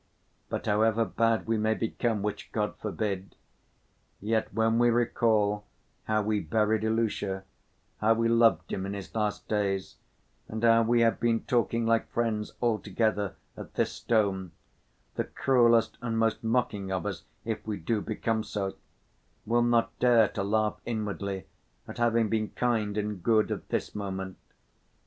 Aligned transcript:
But 0.49 0.65
however 0.65 1.05
bad 1.05 1.45
we 1.45 1.59
may 1.59 1.75
become—which 1.75 2.51
God 2.53 2.75
forbid—yet, 2.77 4.51
when 4.51 4.79
we 4.79 4.89
recall 4.89 5.65
how 6.05 6.23
we 6.23 6.39
buried 6.39 6.83
Ilusha, 6.83 7.43
how 7.99 8.15
we 8.15 8.27
loved 8.27 8.71
him 8.73 8.87
in 8.87 8.95
his 8.95 9.13
last 9.13 9.47
days, 9.47 9.97
and 10.47 10.63
how 10.63 10.81
we 10.81 11.01
have 11.01 11.19
been 11.19 11.41
talking 11.41 11.85
like 11.85 12.09
friends 12.09 12.53
all 12.61 12.79
together, 12.79 13.35
at 13.55 13.75
this 13.75 13.91
stone, 13.91 14.53
the 15.17 15.23
cruelest 15.25 15.99
and 16.01 16.17
most 16.17 16.43
mocking 16.43 16.91
of 16.91 17.05
us—if 17.05 17.67
we 17.67 17.77
do 17.77 18.01
become 18.01 18.43
so—will 18.43 18.73
not 19.61 19.99
dare 19.99 20.27
to 20.29 20.41
laugh 20.41 20.81
inwardly 20.83 21.45
at 21.87 21.99
having 21.99 22.27
been 22.27 22.49
kind 22.49 22.97
and 22.97 23.21
good 23.21 23.51
at 23.51 23.69
this 23.69 23.93
moment! 23.93 24.39